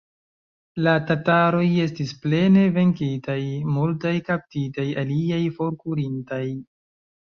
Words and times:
La 0.85 0.93
tataroj 1.09 1.65
estis 1.83 2.13
plene 2.23 2.63
venkitaj, 2.77 3.37
multaj 3.75 4.15
kaptitaj, 4.31 4.87
aliaj 5.03 5.41
forkurintaj. 5.59 6.45